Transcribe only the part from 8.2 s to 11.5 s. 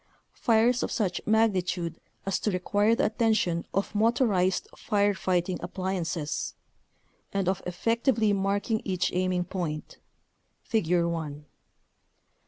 marking each aiming point (Figure 1).